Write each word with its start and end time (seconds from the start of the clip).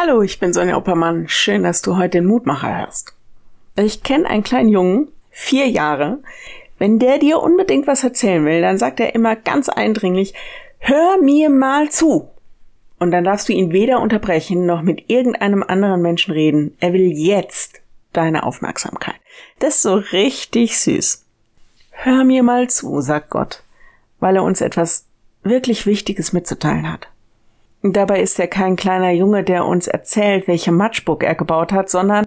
Hallo, 0.00 0.22
ich 0.22 0.38
bin 0.38 0.52
Sonja 0.52 0.76
Oppermann. 0.76 1.26
Schön, 1.26 1.64
dass 1.64 1.82
du 1.82 1.96
heute 1.96 2.18
den 2.18 2.26
Mutmacher 2.26 2.82
hörst. 2.82 3.16
Ich 3.74 4.04
kenne 4.04 4.28
einen 4.28 4.44
kleinen 4.44 4.68
Jungen, 4.68 5.08
vier 5.28 5.66
Jahre. 5.66 6.22
Wenn 6.78 7.00
der 7.00 7.18
dir 7.18 7.42
unbedingt 7.42 7.88
was 7.88 8.04
erzählen 8.04 8.44
will, 8.44 8.60
dann 8.60 8.78
sagt 8.78 9.00
er 9.00 9.16
immer 9.16 9.34
ganz 9.34 9.68
eindringlich, 9.68 10.34
hör 10.78 11.20
mir 11.20 11.50
mal 11.50 11.90
zu. 11.90 12.30
Und 13.00 13.10
dann 13.10 13.24
darfst 13.24 13.48
du 13.48 13.52
ihn 13.52 13.72
weder 13.72 13.98
unterbrechen 13.98 14.66
noch 14.66 14.82
mit 14.82 15.10
irgendeinem 15.10 15.64
anderen 15.64 16.00
Menschen 16.00 16.30
reden. 16.30 16.76
Er 16.78 16.92
will 16.92 17.10
jetzt 17.12 17.80
deine 18.12 18.44
Aufmerksamkeit. 18.44 19.16
Das 19.58 19.74
ist 19.74 19.82
so 19.82 19.94
richtig 19.94 20.78
süß. 20.78 21.24
Hör 21.90 22.22
mir 22.22 22.44
mal 22.44 22.70
zu, 22.70 23.00
sagt 23.00 23.30
Gott, 23.30 23.64
weil 24.20 24.36
er 24.36 24.44
uns 24.44 24.60
etwas 24.60 25.06
wirklich 25.42 25.86
Wichtiges 25.86 26.32
mitzuteilen 26.32 26.88
hat. 26.88 27.08
Dabei 27.82 28.20
ist 28.20 28.38
er 28.40 28.48
kein 28.48 28.76
kleiner 28.76 29.10
Junge, 29.10 29.44
der 29.44 29.64
uns 29.64 29.86
erzählt, 29.86 30.48
welche 30.48 30.72
Matschburg 30.72 31.22
er 31.22 31.34
gebaut 31.34 31.72
hat, 31.72 31.88
sondern 31.88 32.26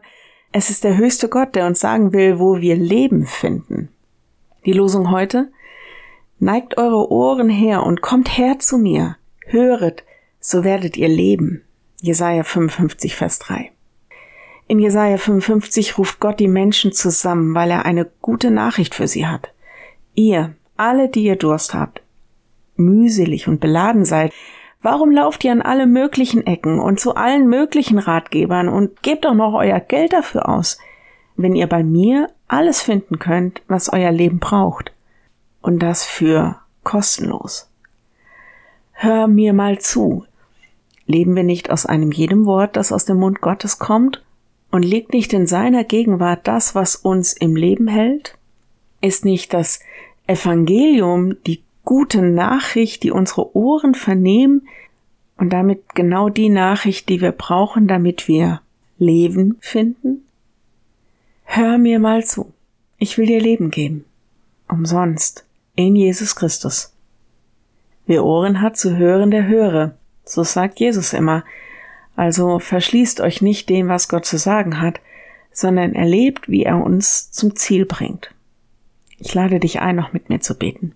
es 0.54 0.70
ist 0.70 0.84
der 0.84 0.98
höchste 0.98 1.30
Gott, 1.30 1.56
der 1.56 1.68
uns 1.68 1.80
sagen 1.80 2.14
will, 2.14 2.40
wo 2.40 2.60
wir 2.60 2.76
Leben 2.76 3.26
finden. 3.26 3.90
Die 4.66 4.74
Losung 4.74 5.12
heute? 5.12 5.52
Neigt 6.40 6.78
eure 6.78 7.12
Ohren 7.12 7.50
her 7.50 7.84
und 7.84 8.02
kommt 8.02 8.38
her 8.38 8.60
zu 8.60 8.78
mir. 8.78 9.18
Höret, 9.46 10.04
so 10.40 10.64
werdet 10.64 10.98
ihr 10.98 11.08
leben. 11.08 11.64
Jesaja 12.02 12.44
55, 12.44 13.16
Vers 13.16 13.40
3. 13.40 13.72
In 14.68 14.80
Jesaja 14.80 15.18
55 15.18 15.98
ruft 15.98 16.20
Gott 16.20 16.40
die 16.40 16.48
Menschen 16.48 16.94
zusammen, 16.94 17.54
weil 17.54 17.72
er 17.72 17.86
eine 17.86 18.10
gute 18.22 18.52
Nachricht 18.52 18.96
für 18.96 19.08
sie 19.08 19.28
hat. 19.28 19.54
Ihr, 20.16 20.56
alle, 20.78 21.10
die 21.10 21.24
ihr 21.24 21.36
Durst 21.36 21.74
habt, 21.74 22.02
mühselig 22.76 23.48
und 23.48 23.60
beladen 23.60 24.06
seid, 24.06 24.34
Warum 24.82 25.12
lauft 25.12 25.44
ihr 25.44 25.52
an 25.52 25.62
alle 25.62 25.86
möglichen 25.86 26.46
Ecken 26.48 26.80
und 26.80 27.00
zu 27.00 27.16
allen 27.16 27.48
möglichen 27.48 28.00
Ratgebern 28.00 28.68
und 28.68 29.04
gebt 29.04 29.26
doch 29.26 29.36
noch 29.36 29.54
euer 29.54 29.80
Geld 29.80 30.14
dafür 30.14 30.50
aus, 30.50 30.80
wenn 31.36 31.56
ihr 31.56 31.68
bei 31.68 31.84
mir 31.84 32.30
alles 32.48 32.82
finden 32.82 33.20
könnt, 33.20 33.62
was 33.68 33.94
euer 33.94 34.12
Leben 34.12 34.40
braucht. 34.40 34.92
Und 35.62 35.80
das 35.80 36.06
für 36.06 36.58
kostenlos. 36.84 37.70
Hör 38.94 39.28
mir 39.28 39.54
mal 39.54 39.80
zu. 39.80 40.26
Leben 41.06 41.36
wir 41.36 41.44
nicht 41.44 41.70
aus 41.70 41.86
einem 41.86 42.12
jedem 42.12 42.46
Wort, 42.46 42.76
das 42.76 42.92
aus 42.92 43.06
dem 43.06 43.18
Mund 43.18 43.42
Gottes 43.42 43.80
kommt? 43.80 44.24
Und 44.72 44.84
liegt 44.84 45.14
nicht 45.14 45.34
in 45.34 45.48
seiner 45.48 45.84
Gegenwart 45.84 46.48
das, 46.48 46.76
was 46.76 46.96
uns 46.96 47.34
im 47.34 47.56
Leben 47.56 47.88
hält? 47.88 48.38
Ist 49.02 49.26
nicht 49.26 49.54
das 49.54 49.82
Evangelium 50.28 51.36
die 51.46 51.62
gute 51.84 52.22
Nachricht, 52.22 53.04
die 53.04 53.12
unsere 53.12 53.56
Ohren 53.56 53.96
vernehmen 53.96 54.68
und 55.38 55.52
damit 55.52 55.96
genau 55.96 56.30
die 56.30 56.50
Nachricht, 56.50 57.10
die 57.10 57.22
wir 57.22 57.32
brauchen, 57.32 57.88
damit 57.88 58.28
wir 58.28 58.62
Leben 58.98 59.58
finden? 59.60 60.26
Hör 61.44 61.78
mir 61.78 62.00
mal 62.00 62.24
zu. 62.24 62.54
Ich 62.98 63.18
will 63.18 63.26
dir 63.26 63.42
Leben 63.42 63.72
geben. 63.72 64.06
Umsonst. 64.68 65.46
In 65.76 65.96
Jesus 65.96 66.36
Christus. 66.36 66.94
Wer 68.06 68.24
Ohren 68.24 68.62
hat 68.62 68.78
zu 68.78 68.98
hören, 68.98 69.32
der 69.32 69.48
höre. 69.48 69.96
So 70.24 70.44
sagt 70.44 70.80
Jesus 70.80 71.14
immer. 71.14 71.44
Also 72.16 72.60
verschließt 72.60 73.22
euch 73.22 73.42
nicht 73.42 73.70
dem, 73.70 73.88
was 73.88 74.10
Gott 74.10 74.26
zu 74.26 74.38
sagen 74.38 74.82
hat, 74.82 75.00
sondern 75.52 75.94
erlebt, 75.94 76.50
wie 76.50 76.64
er 76.64 76.84
uns 76.84 77.32
zum 77.32 77.56
Ziel 77.56 77.86
bringt. 77.86 78.34
Ich 79.18 79.34
lade 79.34 79.60
dich 79.60 79.80
ein, 79.80 79.96
noch 79.96 80.14
mit 80.14 80.30
mir 80.30 80.40
zu 80.40 80.56
beten. 80.56 80.94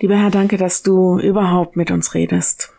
Lieber 0.00 0.16
Herr, 0.16 0.30
danke, 0.30 0.56
dass 0.58 0.84
du 0.84 1.18
überhaupt 1.18 1.76
mit 1.76 1.90
uns 1.90 2.14
redest. 2.14 2.72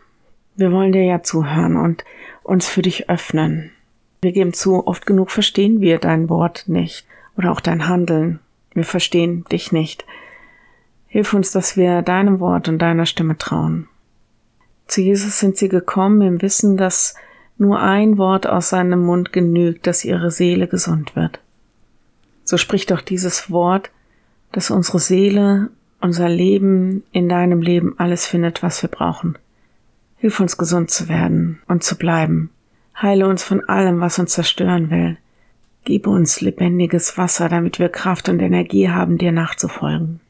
Wir 0.56 0.72
wollen 0.72 0.92
dir 0.92 1.04
ja 1.04 1.22
zuhören 1.22 1.76
und 1.76 2.04
uns 2.42 2.66
für 2.66 2.80
dich 2.80 3.10
öffnen. 3.10 3.70
Wir 4.22 4.32
geben 4.32 4.54
zu, 4.54 4.86
oft 4.86 5.04
genug 5.04 5.30
verstehen 5.30 5.80
wir 5.80 5.98
dein 5.98 6.30
Wort 6.30 6.64
nicht 6.66 7.06
oder 7.36 7.52
auch 7.52 7.60
dein 7.60 7.88
Handeln. 7.88 8.40
Wir 8.72 8.84
verstehen 8.84 9.44
dich 9.52 9.70
nicht. 9.70 10.04
Hilf 11.08 11.34
uns, 11.34 11.52
dass 11.52 11.76
wir 11.76 12.00
deinem 12.00 12.40
Wort 12.40 12.68
und 12.68 12.78
deiner 12.78 13.04
Stimme 13.04 13.36
trauen. 13.36 13.86
Zu 14.86 15.02
Jesus 15.02 15.38
sind 15.38 15.58
sie 15.58 15.68
gekommen 15.68 16.22
im 16.22 16.42
Wissen, 16.42 16.76
dass 16.76 17.14
nur 17.58 17.80
ein 17.80 18.16
Wort 18.16 18.46
aus 18.46 18.70
seinem 18.70 19.04
Mund 19.04 19.32
genügt, 19.32 19.86
dass 19.86 20.04
ihre 20.04 20.30
Seele 20.30 20.68
gesund 20.68 21.16
wird. 21.16 21.40
So 22.44 22.56
spricht 22.56 22.90
doch 22.90 23.02
dieses 23.02 23.50
Wort, 23.50 23.90
dass 24.52 24.70
unsere 24.70 24.98
Seele 24.98 25.68
unser 26.00 26.28
Leben 26.28 27.02
in 27.12 27.28
deinem 27.28 27.62
Leben 27.62 27.94
alles 27.98 28.26
findet, 28.26 28.62
was 28.62 28.82
wir 28.82 28.88
brauchen. 28.88 29.36
Hilf 30.16 30.40
uns 30.40 30.56
gesund 30.56 30.90
zu 30.90 31.08
werden 31.08 31.60
und 31.66 31.82
zu 31.82 31.96
bleiben. 31.96 32.50
Heile 33.00 33.26
uns 33.28 33.42
von 33.42 33.64
allem, 33.68 34.00
was 34.00 34.18
uns 34.18 34.32
zerstören 34.32 34.90
will. 34.90 35.16
Gib 35.84 36.06
uns 36.06 36.40
lebendiges 36.40 37.16
Wasser, 37.16 37.48
damit 37.48 37.78
wir 37.78 37.88
Kraft 37.88 38.28
und 38.28 38.40
Energie 38.40 38.90
haben, 38.90 39.16
dir 39.16 39.32
nachzufolgen. 39.32 40.20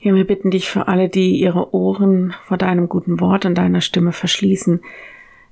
Ja, 0.00 0.14
wir 0.14 0.26
bitten 0.26 0.50
dich 0.50 0.70
für 0.70 0.88
alle, 0.88 1.10
die 1.10 1.38
ihre 1.38 1.74
Ohren 1.74 2.34
vor 2.46 2.56
deinem 2.56 2.88
guten 2.88 3.20
Wort 3.20 3.44
und 3.44 3.56
deiner 3.56 3.82
Stimme 3.82 4.12
verschließen, 4.12 4.80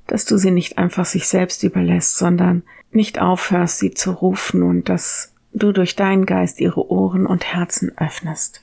dass 0.06 0.24
du 0.24 0.38
sie 0.38 0.50
nicht 0.50 0.78
einfach 0.78 1.04
sich 1.04 1.28
selbst 1.28 1.62
überlässt, 1.62 2.16
sondern 2.16 2.62
nicht 2.90 3.20
aufhörst, 3.20 3.78
sie 3.78 3.90
zu 3.90 4.12
rufen 4.12 4.62
und 4.62 4.88
dass 4.88 5.34
du 5.52 5.72
durch 5.72 5.96
deinen 5.96 6.24
Geist 6.24 6.60
ihre 6.60 6.90
Ohren 6.90 7.26
und 7.26 7.44
Herzen 7.44 7.92
öffnest. 7.98 8.62